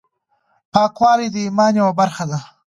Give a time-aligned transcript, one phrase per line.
[0.73, 2.39] پاکوالی د ایمان یوه برخه ده۔